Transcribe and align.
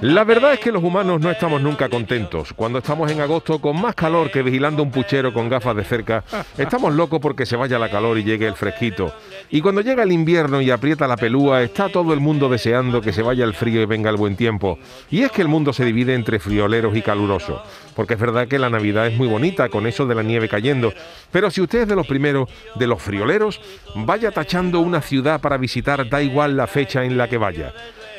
La 0.00 0.24
verdad 0.24 0.52
es 0.52 0.60
que 0.60 0.72
los 0.72 0.82
humanos 0.82 1.20
no 1.20 1.30
estamos 1.30 1.62
nunca 1.62 1.88
contentos. 1.88 2.52
Cuando 2.52 2.78
estamos 2.78 3.10
en 3.10 3.20
agosto 3.20 3.60
con 3.60 3.80
más 3.80 3.94
calor 3.94 4.30
que 4.30 4.42
vigilando 4.42 4.82
un 4.82 4.90
puchero 4.90 5.32
con 5.32 5.48
gafas 5.48 5.76
de 5.76 5.84
cerca, 5.84 6.24
estamos 6.58 6.92
locos 6.92 7.20
porque 7.20 7.46
se 7.46 7.56
vaya 7.56 7.78
la 7.78 7.88
calor 7.88 8.18
y 8.18 8.24
llegue 8.24 8.46
el 8.46 8.54
fresquito. 8.54 9.14
Y 9.50 9.60
cuando 9.60 9.80
llega 9.80 10.02
el 10.02 10.12
invierno 10.12 10.60
y 10.60 10.70
aprieta 10.70 11.06
la 11.06 11.16
pelúa, 11.16 11.62
está 11.62 11.88
todo 11.88 12.12
el 12.12 12.20
mundo 12.20 12.48
deseando 12.48 13.00
que 13.00 13.12
se 13.12 13.22
vaya 13.22 13.44
el 13.44 13.54
frío 13.54 13.80
y 13.82 13.86
venga 13.86 14.10
el 14.10 14.16
buen 14.16 14.36
tiempo. 14.36 14.78
Y 15.10 15.22
es 15.22 15.30
que 15.30 15.42
el 15.42 15.48
mundo 15.48 15.72
se 15.72 15.84
divide 15.84 16.14
entre 16.14 16.40
frioleros 16.40 16.96
y 16.96 17.02
calurosos. 17.02 17.62
Porque 17.94 18.14
es 18.14 18.20
verdad 18.20 18.48
que 18.48 18.58
la 18.58 18.70
Navidad 18.70 19.06
es 19.06 19.16
muy 19.16 19.28
bonita 19.28 19.68
con 19.68 19.86
eso 19.86 20.06
de 20.06 20.16
la 20.16 20.22
nieve 20.22 20.48
cayendo. 20.48 20.92
Pero 21.30 21.50
si 21.50 21.60
usted 21.60 21.82
es 21.82 21.88
de 21.88 21.96
los 21.96 22.06
primeros, 22.06 22.50
de 22.74 22.86
los 22.88 23.00
frioleros, 23.00 23.60
vaya 23.94 24.32
tachando 24.32 24.80
una 24.80 25.00
ciudad 25.00 25.40
para 25.40 25.56
visitar, 25.56 26.08
da 26.08 26.20
igual 26.20 26.56
la 26.56 26.66
fecha 26.66 27.04
en 27.04 27.16
la 27.16 27.28
que 27.28 27.38
vaya. 27.38 27.72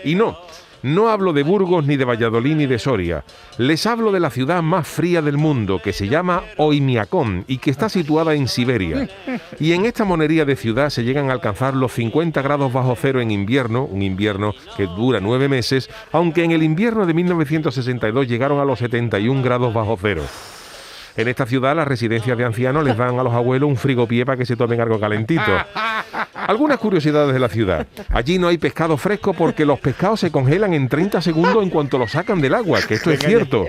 Y 0.04 0.16
no, 0.16 0.38
no 0.86 1.10
hablo 1.10 1.34
de 1.34 1.42
Burgos 1.42 1.88
ni 1.88 1.98
de 1.98 2.06
Valladolid 2.06 2.56
ni 2.56 2.68
de 2.68 2.78
Soria. 2.78 3.24
Les 3.58 3.88
hablo 3.88 4.12
de 4.12 4.20
la 4.20 4.30
ciudad 4.30 4.62
más 4.62 4.88
fría 4.88 5.24
del 5.24 5.36
mundo, 5.36 5.82
que 5.84 5.94
se 5.94 6.08
llama 6.08 6.44
Oimiacón 6.58 7.44
y 7.48 7.58
que 7.58 7.72
está 7.72 7.90
situada 7.90 8.36
en 8.36 8.48
Siberia. 8.48 9.10
Y 9.60 9.72
en 9.72 9.86
esta 9.86 10.06
monería 10.06 10.46
de 10.46 10.56
ciudad 10.56 10.92
se 10.92 11.04
llegan 11.04 11.32
a 11.32 11.34
alcanzar 11.34 11.74
los 11.74 11.92
50 11.94 12.40
grados 12.44 12.72
bajo 12.72 12.96
cero 12.96 13.20
en 13.20 13.32
invierno, 13.32 13.86
un 13.86 14.04
invierno 14.04 14.54
que 14.78 14.86
dura 14.86 15.20
nueve 15.20 15.50
meses, 15.50 15.90
aunque 16.12 16.44
en 16.44 16.52
el 16.52 16.62
invierno 16.62 17.08
de 17.08 17.16
1962 17.16 18.28
llegaron 18.28 18.60
a 18.60 18.66
los 18.66 18.78
71 18.78 19.42
grados 19.42 19.74
bajo 19.74 19.98
cero. 20.00 20.22
En 21.18 21.30
esta 21.30 21.46
ciudad 21.46 21.76
las 21.76 21.88
residencias 21.88 22.38
de 22.38 22.44
ancianos 22.44 22.84
les 22.84 22.98
dan 22.98 23.18
a 23.18 23.24
los 23.24 23.34
abuelos 23.34 23.70
un 23.70 23.78
frigopié 23.78 24.26
para 24.26 24.38
que 24.38 24.46
se 24.46 24.58
tomen 24.58 24.82
algo 24.82 25.00
calentito. 25.00 25.42
Algunas 26.48 26.78
curiosidades 26.78 27.34
de 27.34 27.40
la 27.40 27.50
ciudad. 27.50 27.88
Allí 28.10 28.38
no 28.38 28.48
hay 28.48 28.58
pescado 28.58 28.98
fresco 28.98 29.34
porque 29.34 29.66
los 29.66 29.80
pescados 29.80 30.20
se 30.20 30.32
congelan 30.32 30.74
en 30.74 30.88
30 30.88 31.22
segundos 31.22 31.64
en 31.64 31.70
cuanto 31.70 31.98
los 31.98 32.12
sacan 32.12 32.42
del 32.42 32.54
agua, 32.54 32.80
que 32.88 32.96
esto 32.96 33.12
es 33.12 33.20
cierto. 33.20 33.66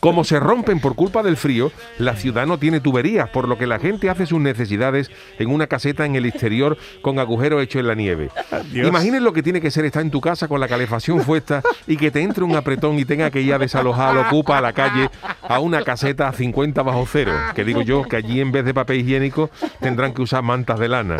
Como 0.00 0.24
se 0.24 0.40
rompen 0.40 0.80
por 0.80 0.94
culpa 0.94 1.22
del 1.22 1.36
frío, 1.36 1.72
la 1.98 2.16
ciudad 2.16 2.46
no 2.46 2.58
tiene 2.58 2.80
tuberías, 2.80 3.28
por 3.30 3.48
lo 3.48 3.58
que 3.58 3.66
la 3.66 3.78
gente 3.78 4.10
hace 4.10 4.26
sus 4.26 4.40
necesidades 4.40 5.10
en 5.38 5.50
una 5.50 5.66
caseta 5.66 6.04
en 6.04 6.16
el 6.16 6.26
exterior 6.26 6.76
con 7.02 7.18
agujeros 7.18 7.62
hechos 7.62 7.80
en 7.80 7.86
la 7.86 7.94
nieve. 7.94 8.30
Imaginen 8.72 9.24
lo 9.24 9.32
que 9.32 9.42
tiene 9.42 9.60
que 9.60 9.70
ser 9.70 9.84
estar 9.84 10.02
en 10.02 10.10
tu 10.10 10.20
casa 10.20 10.48
con 10.48 10.60
la 10.60 10.68
calefacción 10.68 11.20
puesta 11.20 11.62
y 11.86 11.96
que 11.96 12.10
te 12.10 12.22
entre 12.22 12.44
un 12.44 12.54
apretón 12.56 12.98
y 12.98 13.04
tenga 13.04 13.30
que 13.30 13.40
ir 13.40 13.54
a 13.54 13.58
desalojar 13.58 14.16
al 14.16 14.26
ocupa 14.26 14.58
a 14.58 14.60
la 14.60 14.72
calle 14.72 15.10
a 15.42 15.58
una 15.58 15.82
caseta 15.82 16.28
a 16.28 16.32
50 16.32 16.82
bajo 16.82 17.06
cero. 17.06 17.32
Que 17.54 17.64
digo 17.64 17.82
yo 17.82 18.04
que 18.04 18.16
allí 18.16 18.40
en 18.40 18.52
vez 18.52 18.64
de 18.64 18.74
papel 18.74 19.00
higiénico 19.00 19.50
tendrán 19.80 20.14
que 20.14 20.22
usar 20.22 20.42
mantas 20.42 20.78
de 20.78 20.88
lana. 20.88 21.16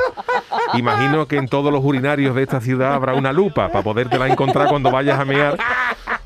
Imagino 0.74 1.26
que 1.26 1.36
en 1.36 1.48
todos 1.48 1.72
los 1.72 1.84
urinarios 1.84 2.34
de 2.34 2.42
esta 2.42 2.60
ciudad 2.60 2.94
habrá 2.94 3.14
una 3.14 3.32
lupa 3.32 3.68
para 3.68 3.82
podértela 3.82 4.28
encontrar 4.28 4.68
cuando 4.68 4.90
vayas 4.90 5.18
a 5.18 5.24
mear, 5.24 5.56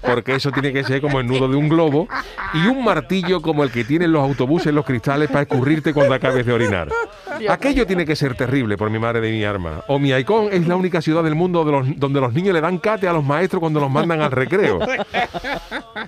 porque 0.04 0.34
eso 0.34 0.50
tiene 0.52 0.72
que 0.72 0.84
ser 0.84 1.00
como 1.00 1.20
el 1.20 1.26
nudo 1.26 1.48
de 1.48 1.56
un 1.56 1.68
globo, 1.68 2.08
y 2.52 2.66
un 2.66 2.84
martillo 2.84 3.40
como 3.42 3.64
el 3.64 3.70
que 3.70 3.84
tienen 3.84 4.12
los 4.12 4.22
autobuses 4.22 4.68
en 4.68 4.74
los 4.76 4.84
cristales 4.84 5.28
para 5.28 5.42
escurrirte 5.42 5.92
cuando 5.92 6.14
acabes 6.14 6.44
de 6.46 6.52
orinar. 6.52 6.88
Aquello 7.48 7.86
tiene 7.86 8.04
que 8.06 8.14
ser 8.14 8.34
terrible 8.36 8.76
por 8.76 8.90
mi 8.90 8.98
madre 8.98 9.20
de 9.20 9.30
mi 9.32 9.44
arma. 9.44 9.82
O 9.88 9.98
mi 9.98 10.12
Aicón 10.12 10.48
es 10.52 10.66
la 10.68 10.76
única 10.76 11.00
ciudad 11.02 11.22
del 11.24 11.34
mundo 11.34 11.64
de 11.64 11.72
los- 11.72 11.98
donde 11.98 12.20
los 12.20 12.32
niños 12.32 12.54
le 12.54 12.60
dan 12.60 12.78
cate 12.78 13.08
a 13.08 13.12
los 13.12 13.24
maestros 13.24 13.60
cuando 13.60 13.80
los 13.80 13.90
mandan 13.90 14.20
al 14.22 14.30
recreo. 14.30 14.78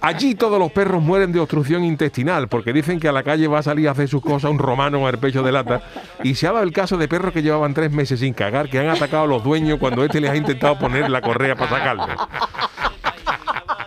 Allí 0.00 0.34
todos 0.34 0.58
los 0.58 0.70
perros 0.72 1.02
mueren 1.02 1.32
de 1.32 1.40
obstrucción 1.40 1.84
intestinal 1.84 2.48
porque 2.48 2.72
dicen 2.72 3.00
que 3.00 3.08
a 3.08 3.12
la 3.12 3.22
calle 3.22 3.48
va 3.48 3.58
a 3.58 3.62
salir 3.62 3.88
a 3.88 3.92
hacer 3.92 4.08
sus 4.08 4.22
cosas 4.22 4.50
un 4.50 4.58
romano 4.58 5.00
con 5.00 5.08
el 5.08 5.18
pecho 5.18 5.42
de 5.42 5.52
lata. 5.52 5.82
Y 6.22 6.34
se 6.34 6.46
ha 6.46 6.52
dado 6.52 6.62
el 6.64 6.72
caso 6.72 6.96
de 6.96 7.08
perros 7.08 7.32
que 7.32 7.42
llevaban 7.42 7.74
tres 7.74 7.90
meses 7.90 8.20
sin 8.20 8.32
cagar, 8.34 8.68
que 8.68 8.78
han 8.78 8.88
atacado 8.88 9.24
a 9.24 9.26
los 9.26 9.42
dueños 9.42 9.78
cuando 9.78 10.04
este 10.04 10.20
les 10.20 10.30
ha 10.30 10.36
intentado 10.36 10.78
poner 10.78 11.10
la 11.10 11.20
correa 11.20 11.54
para 11.56 11.70
sacarles. 11.70 12.16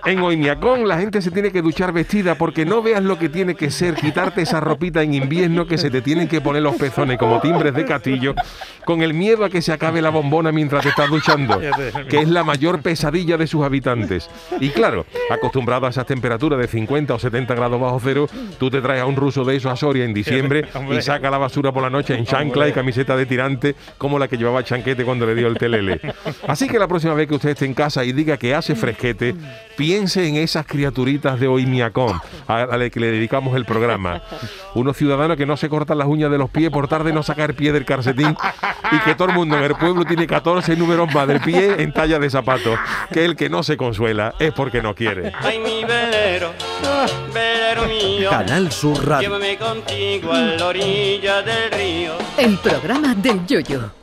En 0.05 0.19
Oimiacón 0.19 0.87
la 0.87 0.97
gente 0.97 1.21
se 1.21 1.31
tiene 1.31 1.51
que 1.51 1.61
duchar 1.61 1.91
vestida 1.91 2.35
porque 2.35 2.65
no 2.65 2.81
veas 2.81 3.03
lo 3.03 3.17
que 3.19 3.29
tiene 3.29 3.55
que 3.55 3.69
ser 3.69 3.95
quitarte 3.95 4.41
esa 4.41 4.59
ropita 4.59 5.01
en 5.03 5.13
invierno 5.13 5.67
que 5.67 5.77
se 5.77 5.89
te 5.89 6.01
tienen 6.01 6.27
que 6.27 6.41
poner 6.41 6.61
los 6.61 6.75
pezones 6.75 7.17
como 7.17 7.39
timbres 7.41 7.73
de 7.73 7.85
castillo 7.85 8.35
con 8.85 9.01
el 9.01 9.13
miedo 9.13 9.45
a 9.45 9.49
que 9.49 9.61
se 9.61 9.71
acabe 9.71 10.01
la 10.01 10.09
bombona 10.09 10.51
mientras 10.51 10.83
te 10.83 10.89
estás 10.89 11.09
duchando, 11.09 11.59
que 12.09 12.19
es 12.19 12.27
la 12.27 12.43
mayor 12.43 12.81
pesadilla 12.81 13.37
de 13.37 13.45
sus 13.45 13.63
habitantes. 13.63 14.29
Y 14.59 14.69
claro, 14.69 15.05
acostumbrado 15.29 15.85
a 15.85 15.89
esas 15.89 16.05
temperaturas 16.05 16.59
de 16.59 16.67
50 16.67 17.13
o 17.13 17.19
70 17.19 17.53
grados 17.55 17.79
bajo 17.79 17.99
cero, 18.03 18.27
tú 18.57 18.69
te 18.69 18.81
traes 18.81 19.01
a 19.01 19.05
un 19.05 19.15
ruso 19.15 19.43
de 19.43 19.55
esos 19.55 19.71
a 19.71 19.75
Soria 19.75 20.05
en 20.05 20.13
diciembre 20.13 20.67
y 20.97 21.01
saca 21.01 21.29
la 21.29 21.37
basura 21.37 21.71
por 21.71 21.83
la 21.83 21.89
noche 21.89 22.15
en 22.15 22.25
chancla 22.25 22.67
y 22.67 22.71
camiseta 22.71 23.15
de 23.15 23.25
tirante 23.25 23.75
como 23.97 24.17
la 24.17 24.27
que 24.27 24.37
llevaba 24.37 24.63
Chanquete 24.63 25.03
cuando 25.05 25.25
le 25.25 25.35
dio 25.35 25.47
el 25.47 25.57
telele. 25.57 25.99
Así 26.47 26.67
que 26.67 26.79
la 26.79 26.87
próxima 26.87 27.13
vez 27.13 27.27
que 27.27 27.35
usted 27.35 27.49
esté 27.49 27.65
en 27.65 27.73
casa 27.73 28.03
y 28.03 28.11
diga 28.11 28.37
que 28.37 28.55
hace 28.55 28.75
fresquete, 28.75 29.35
piense 29.89 30.27
en 30.27 30.35
esas 30.35 30.67
criaturitas 30.67 31.39
de 31.39 31.47
Oimiacón, 31.47 32.21
a, 32.47 32.61
a 32.61 32.77
la 32.77 32.91
que 32.91 32.99
le 32.99 33.09
dedicamos 33.09 33.55
el 33.55 33.65
programa. 33.65 34.21
Unos 34.75 34.95
ciudadanos 34.95 35.35
que 35.35 35.47
no 35.47 35.57
se 35.57 35.67
cortan 35.67 35.97
las 35.97 36.07
uñas 36.07 36.29
de 36.29 36.37
los 36.37 36.47
pies 36.51 36.69
por 36.69 36.87
tarde 36.87 37.11
no 37.11 37.23
sacar 37.23 37.55
pie 37.55 37.71
del 37.71 37.85
calcetín 37.85 38.37
y 38.91 38.99
que 38.99 39.15
todo 39.15 39.29
el 39.29 39.33
mundo 39.33 39.57
en 39.57 39.63
el 39.63 39.73
pueblo 39.73 40.05
tiene 40.05 40.27
14 40.27 40.75
números 40.75 41.11
más 41.11 41.27
del 41.27 41.39
pie 41.41 41.81
en 41.81 41.91
talla 41.91 42.19
de 42.19 42.29
zapato. 42.29 42.77
Que 43.11 43.25
el 43.25 43.35
que 43.35 43.49
no 43.49 43.63
se 43.63 43.77
consuela 43.77 44.35
es 44.37 44.53
porque 44.53 44.83
no 44.83 44.93
quiere. 44.93 45.31
Ay, 45.41 45.57
mi 45.57 45.83
velero, 45.83 46.51
velero 47.33 47.87
mío, 47.87 48.29
Canal 48.29 48.71
Sur 48.71 49.03
Radio. 49.07 49.27
llévame 49.27 49.57
contigo 49.57 50.31
a 50.31 50.39
la 50.39 50.65
orilla 50.67 51.41
del 51.41 51.71
río. 51.71 52.13
El 52.37 52.59
programa 52.59 53.15
del 53.15 53.43
Yoyo. 53.47 53.98